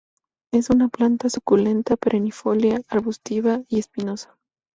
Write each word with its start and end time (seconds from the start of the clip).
Es 0.51 0.71
una 0.71 0.87
planta 0.89 1.29
suculenta 1.29 1.95
perennifolia, 1.95 2.81
arbustiva 2.89 3.61
y 3.69 3.77
espinosa. 3.77 4.35